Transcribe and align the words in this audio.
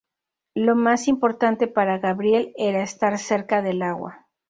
Lo 0.55 0.75
más 0.75 1.07
importante 1.07 1.67
para 1.67 1.99
Gabriel 1.99 2.55
era 2.57 2.81
estar 2.81 3.19
cerca 3.19 3.61
del 3.61 3.83
agua. 3.83 4.25